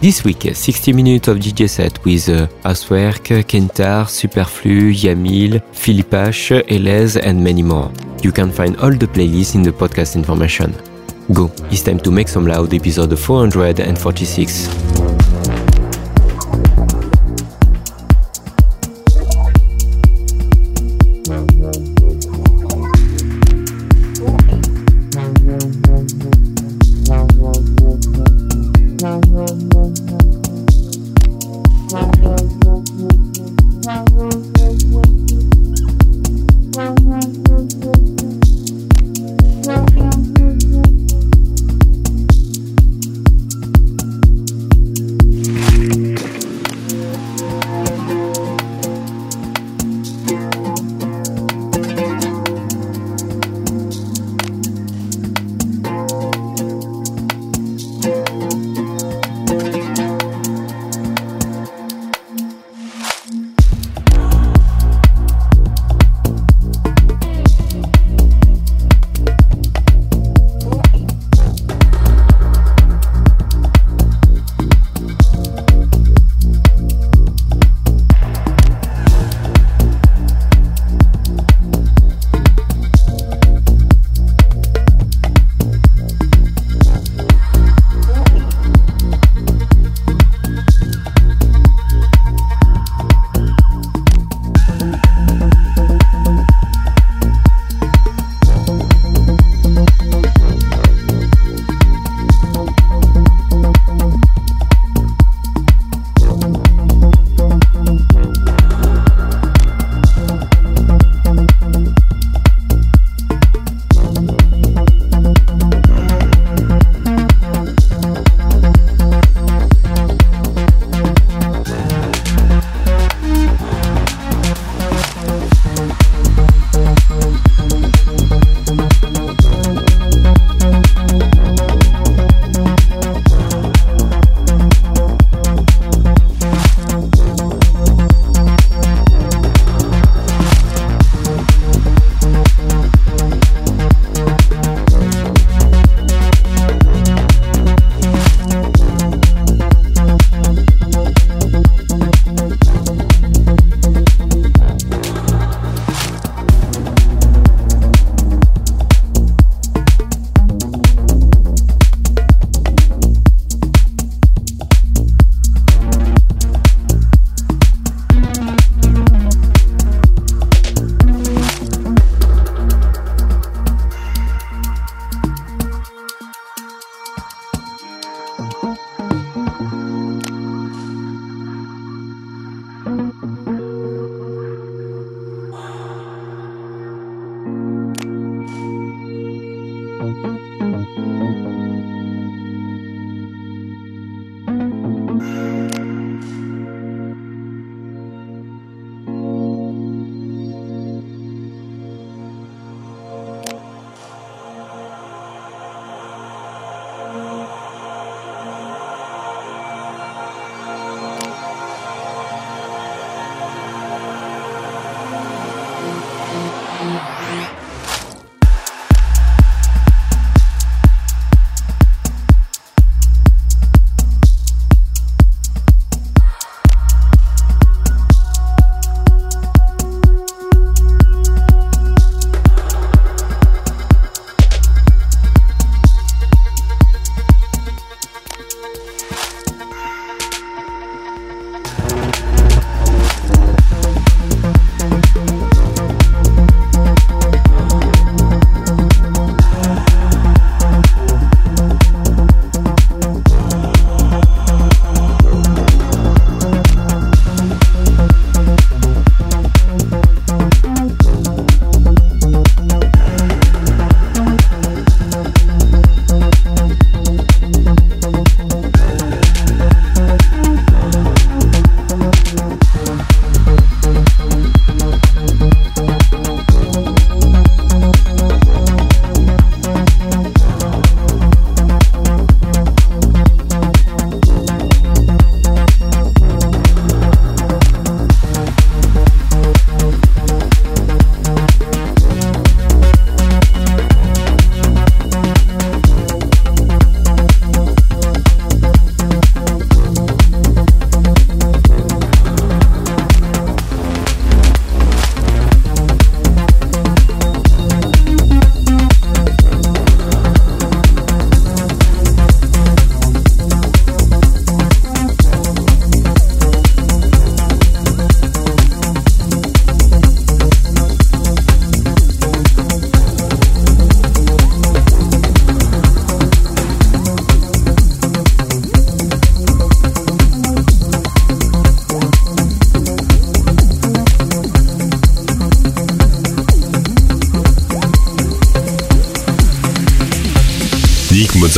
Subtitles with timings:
[0.00, 6.50] This week, 60 minutes of DJ set with uh, Housework, Kentar, Superflu, Yamil, Philippe H,
[6.68, 7.90] Elez and many more.
[8.22, 10.74] You can find all the playlists in the podcast information.
[11.32, 14.93] Go, it's time to Make Some Loud episode 446.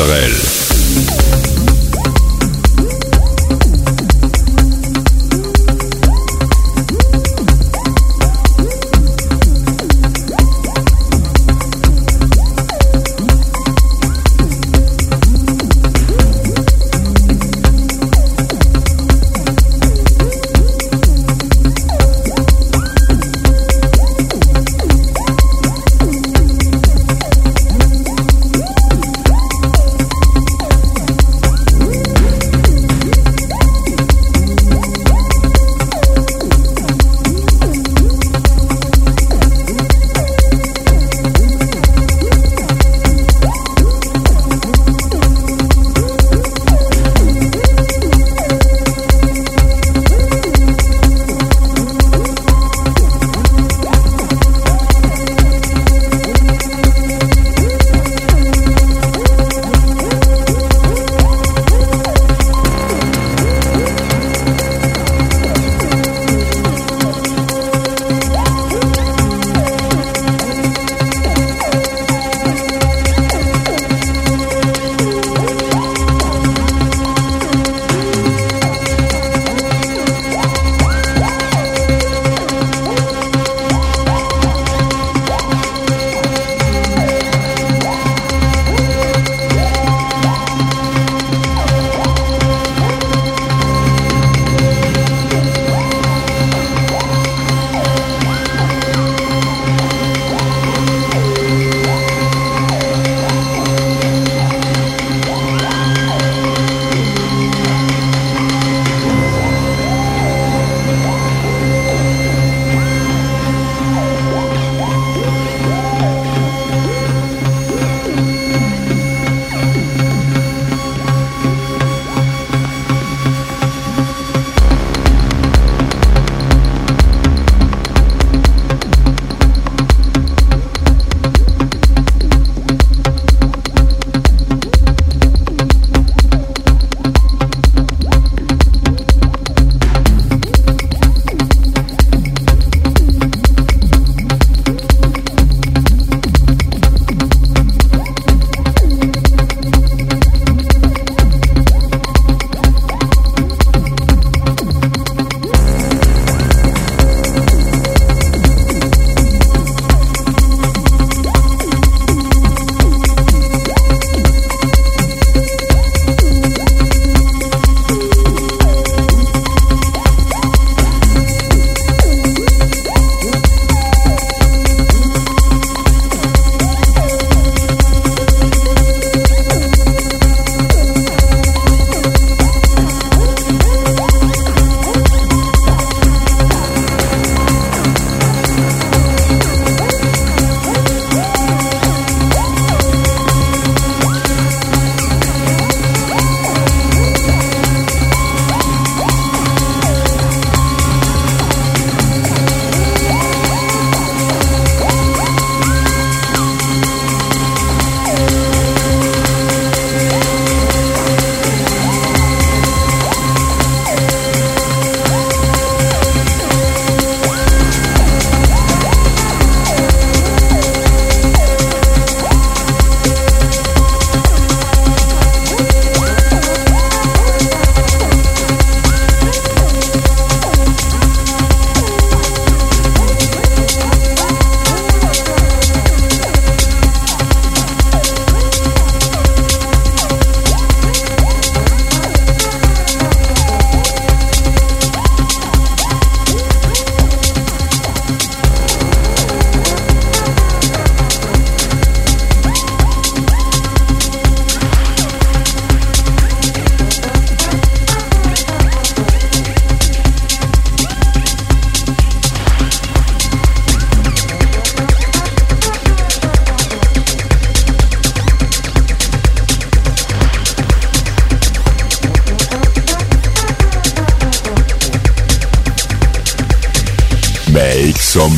[0.06, 0.45] Israel.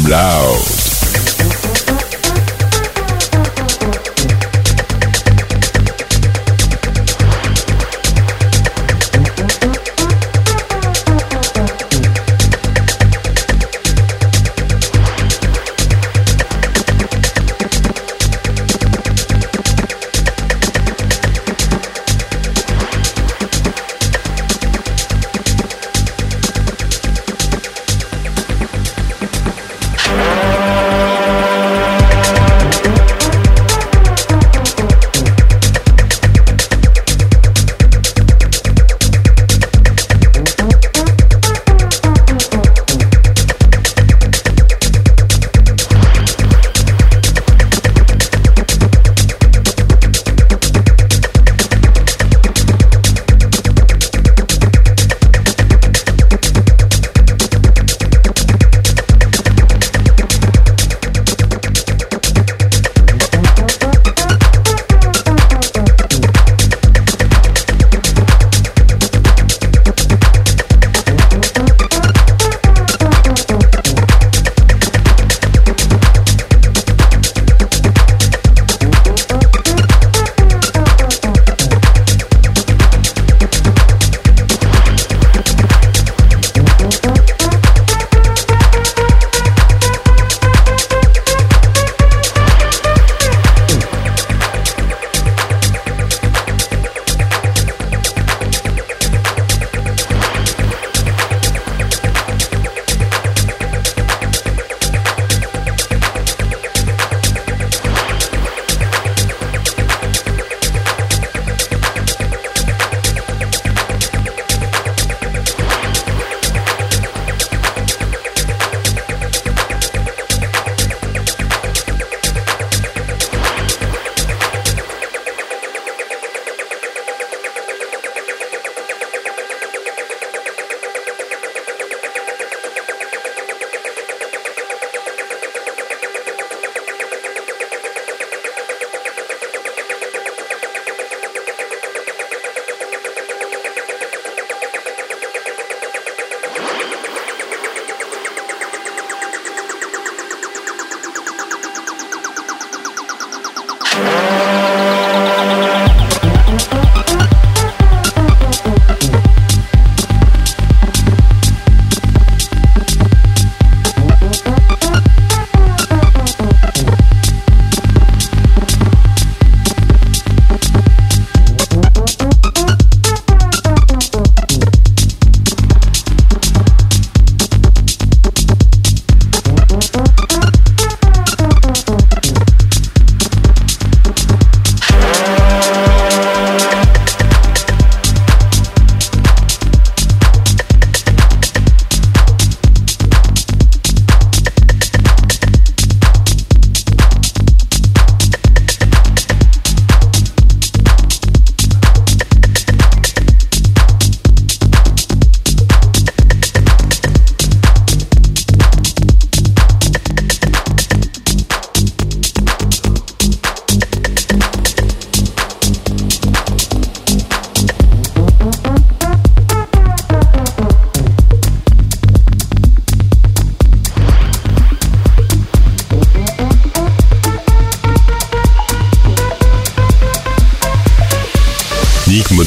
[0.07, 0.88] Loud.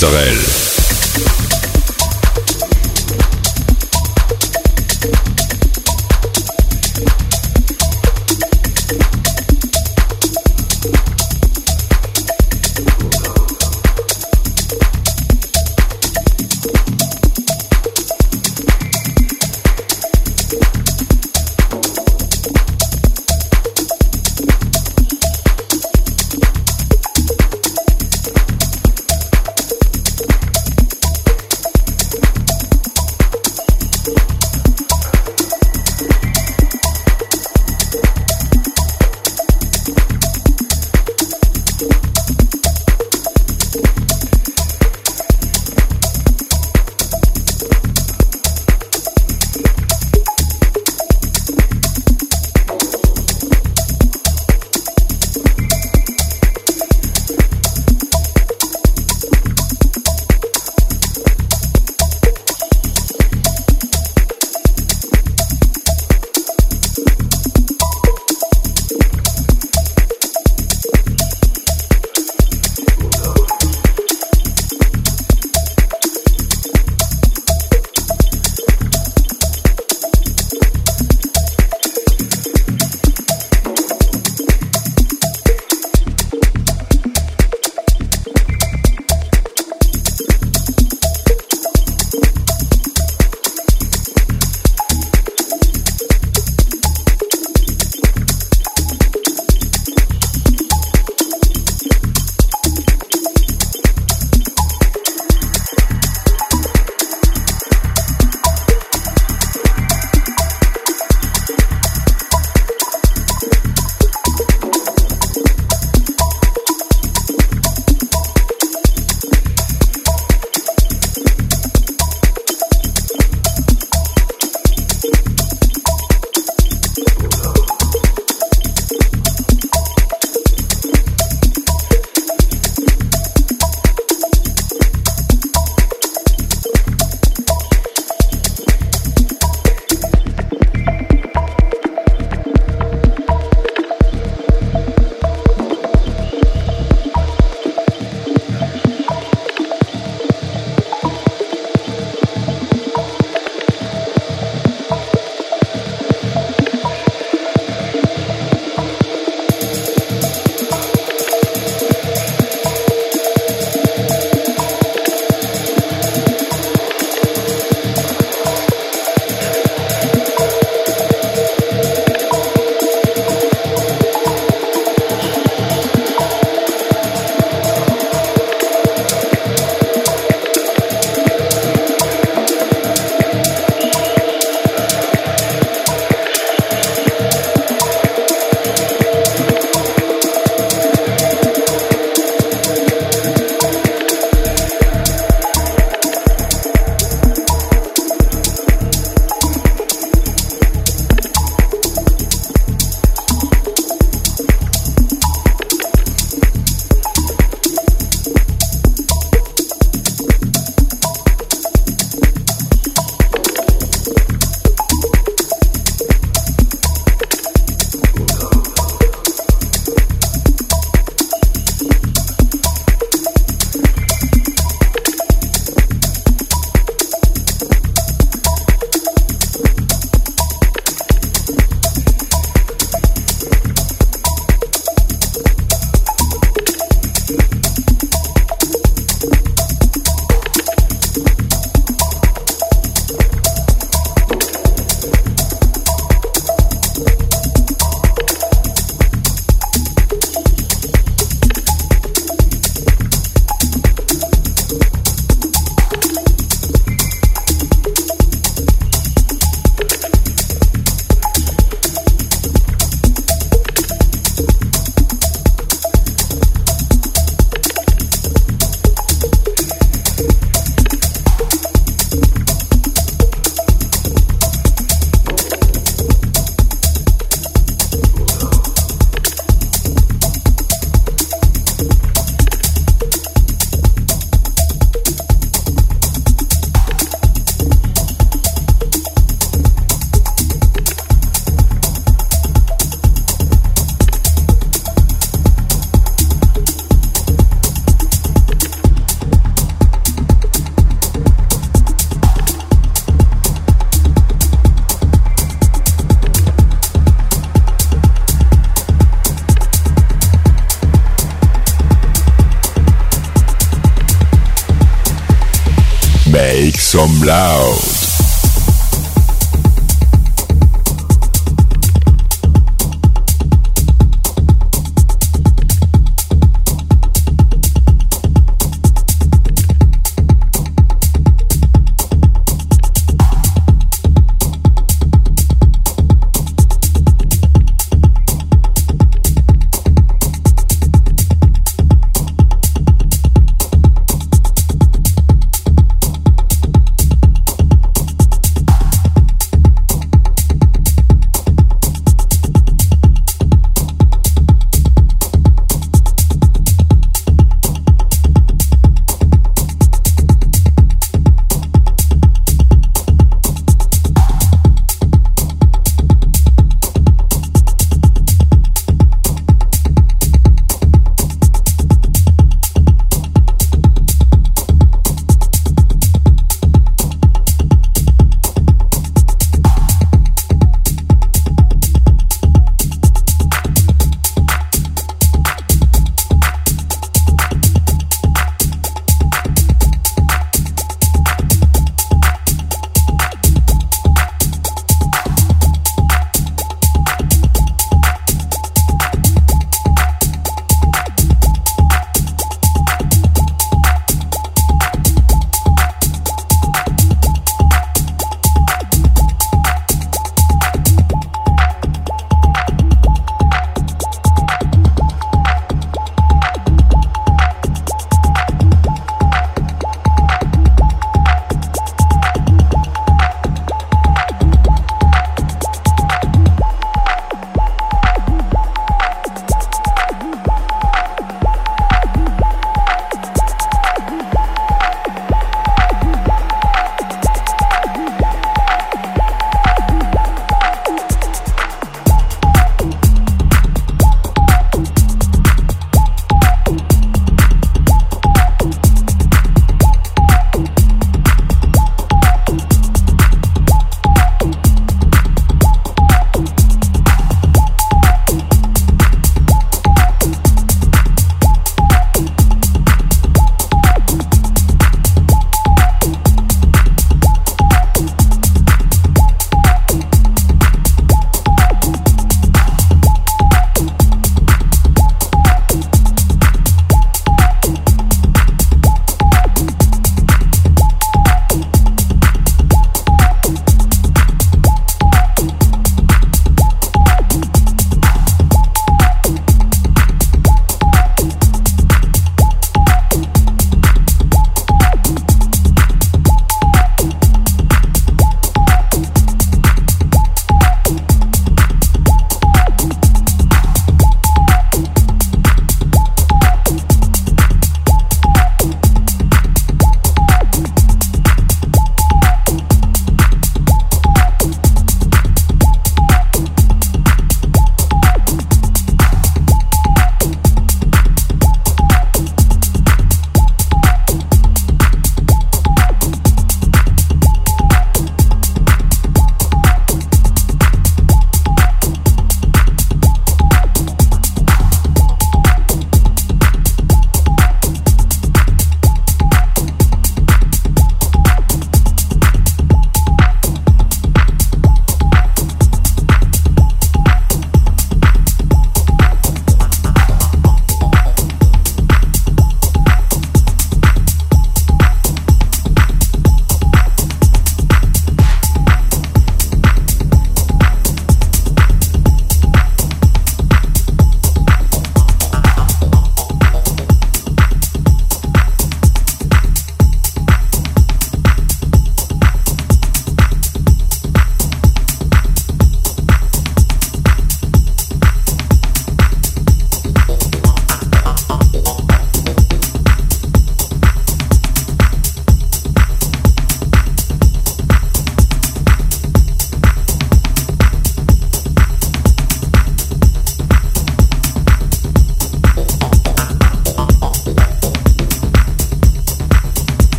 [0.00, 0.67] Mozzarella.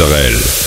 [0.00, 0.57] Israel.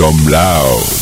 [0.00, 0.99] Some loud.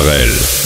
[0.00, 0.59] Sorel.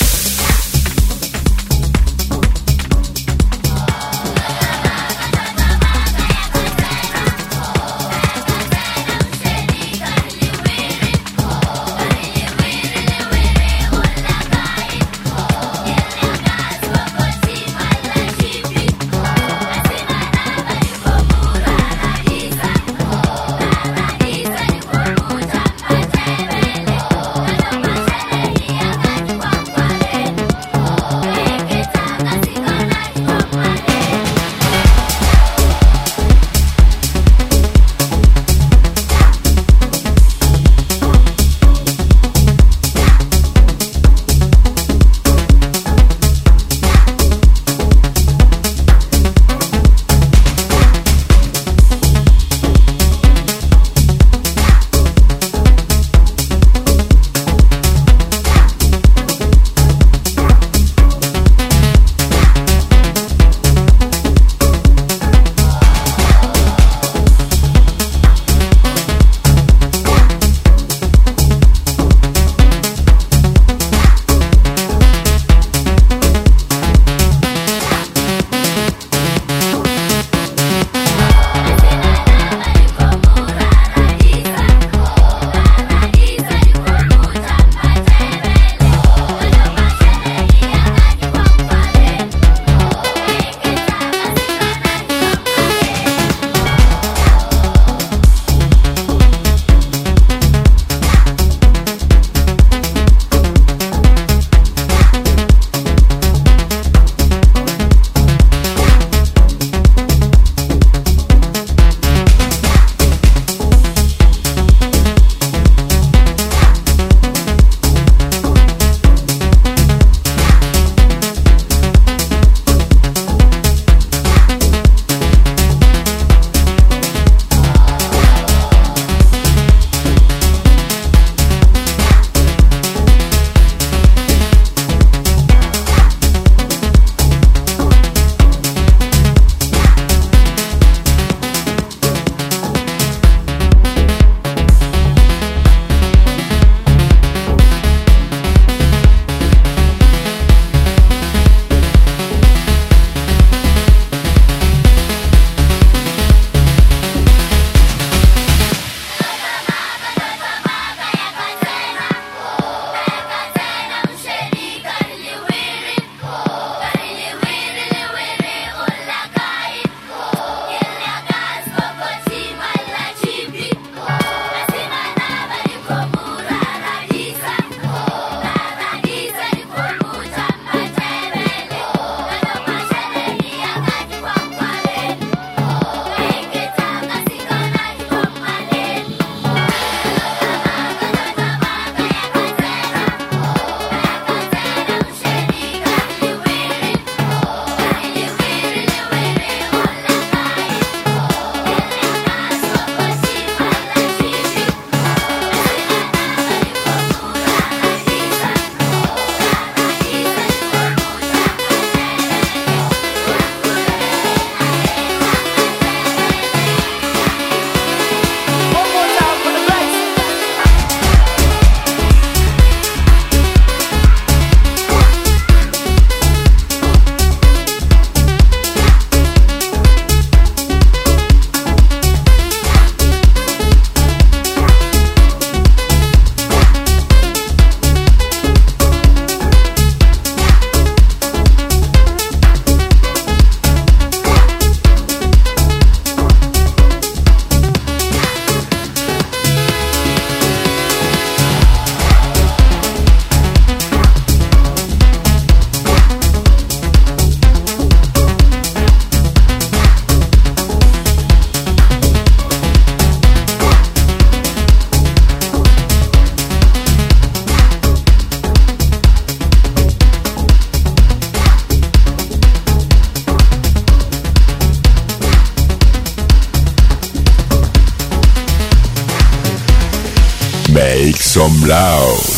[281.34, 282.33] Some loud.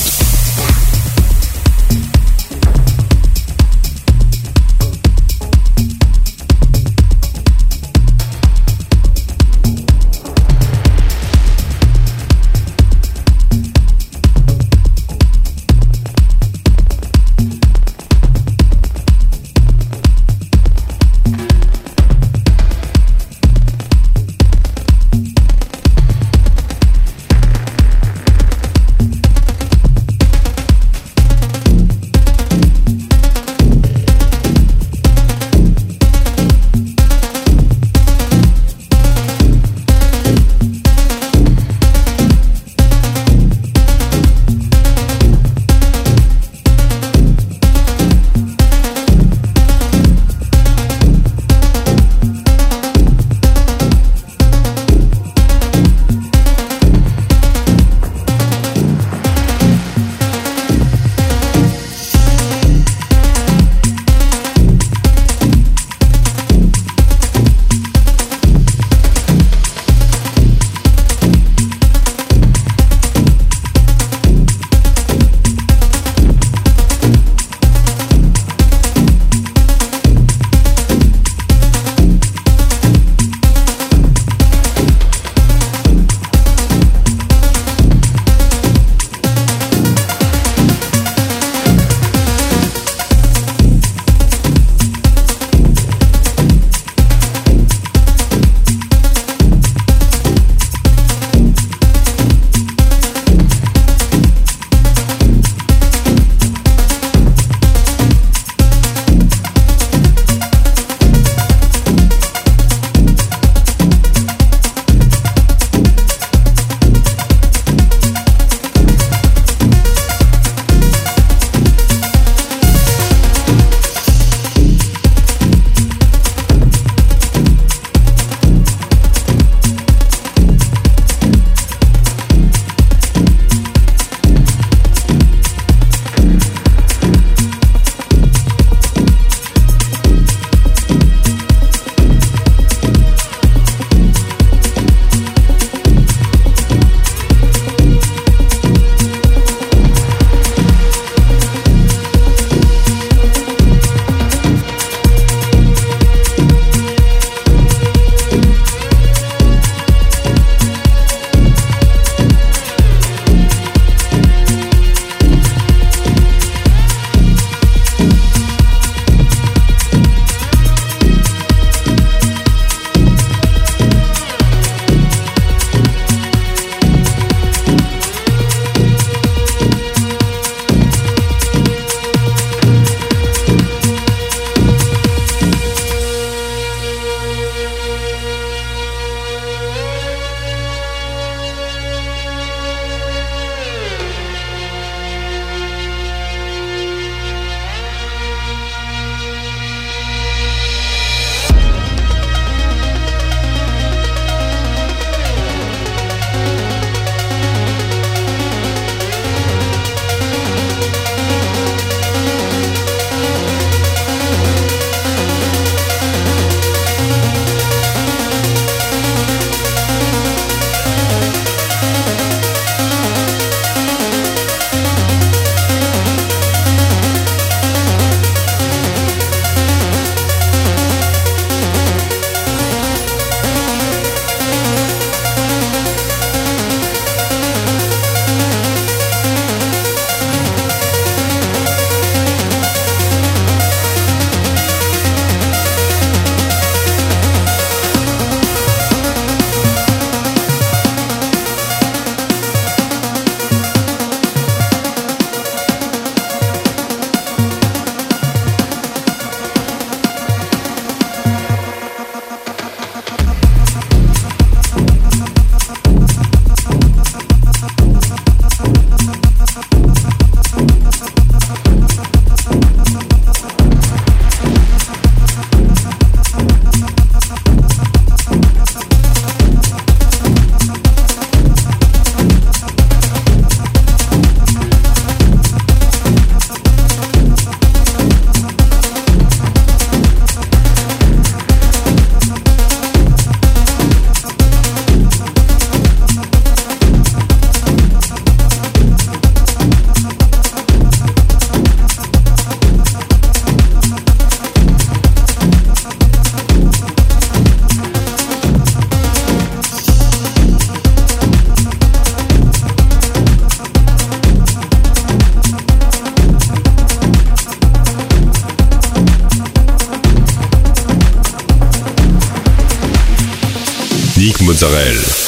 [324.40, 325.25] Mozzarella.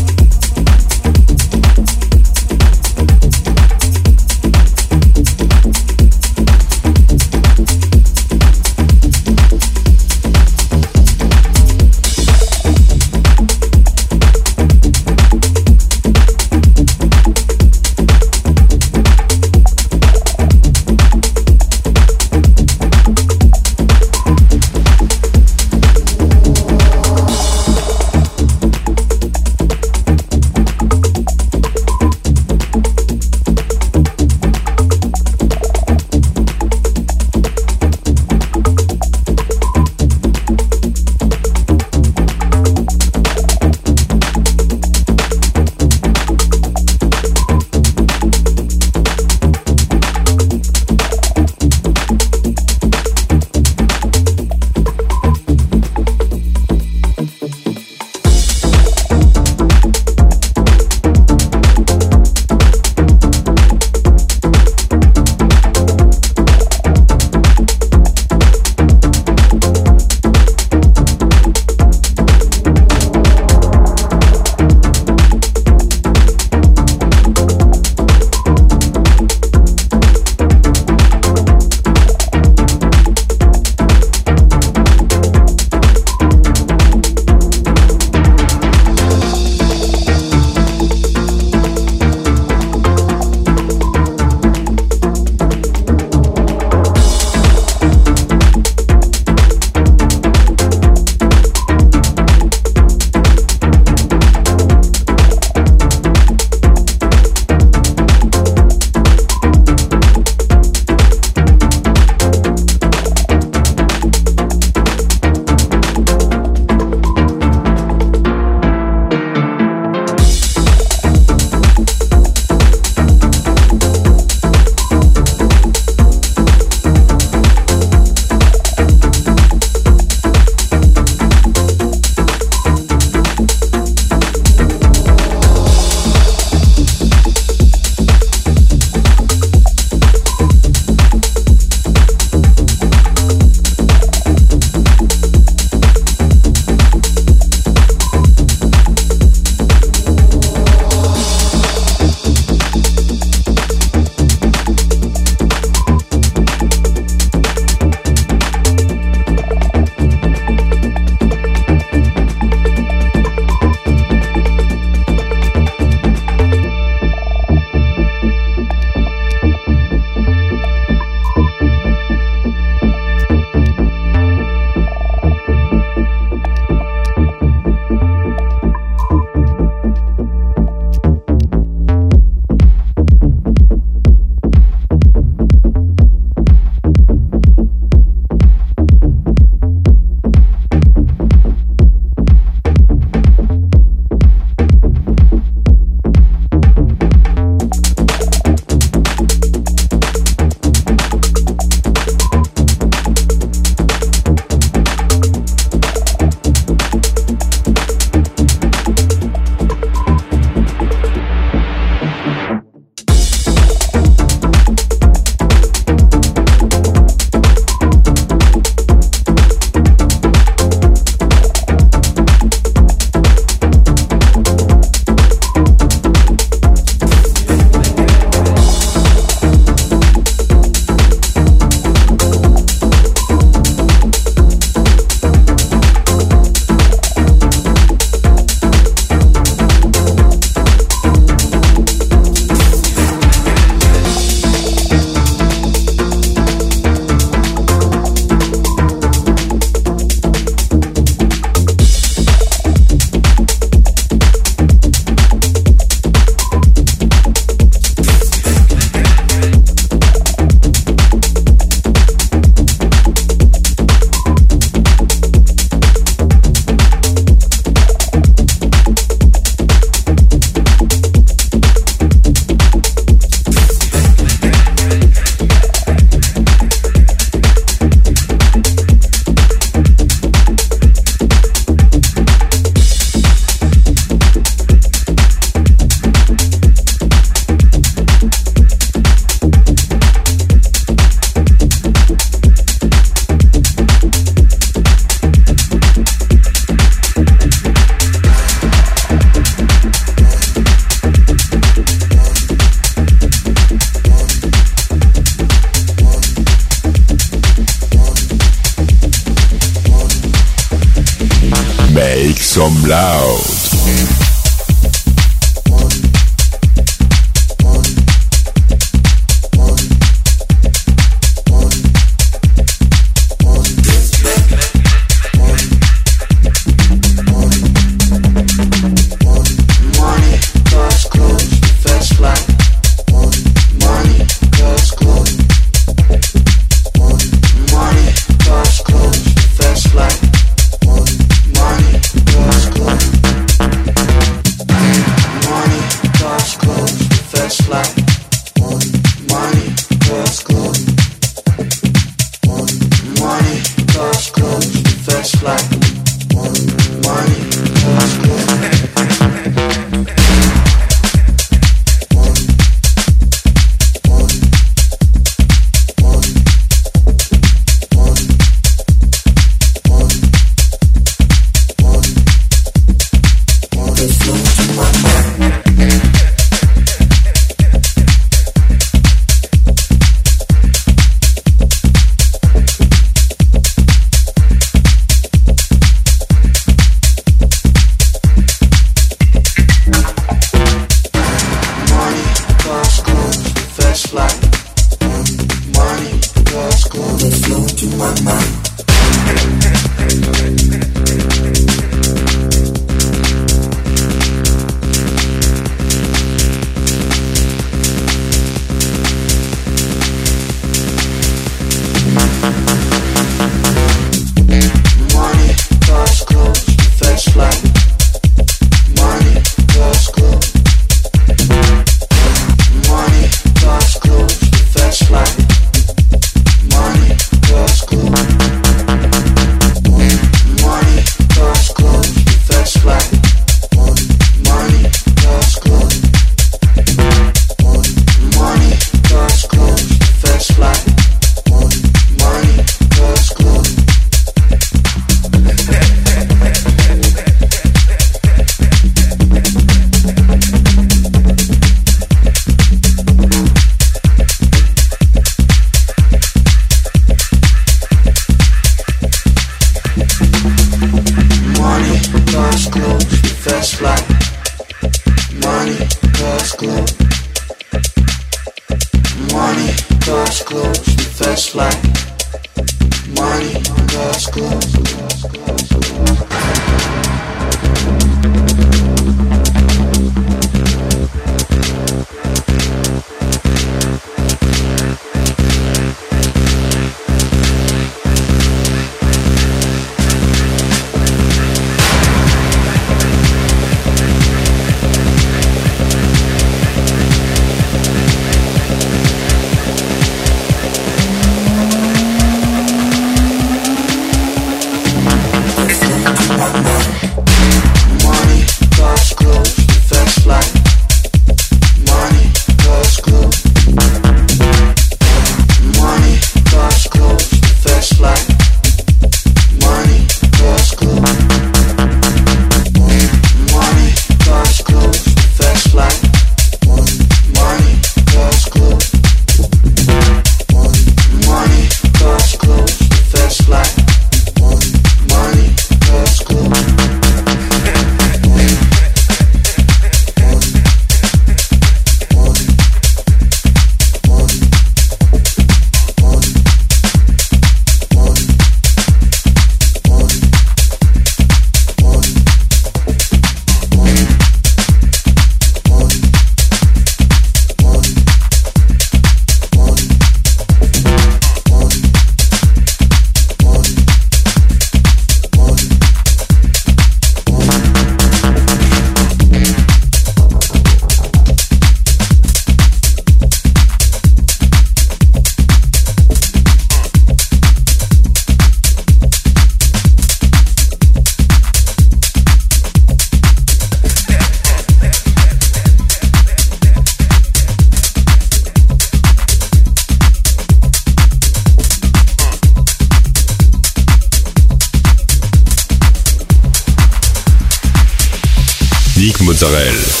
[599.43, 600.00] Israel.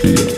[0.00, 0.37] feel.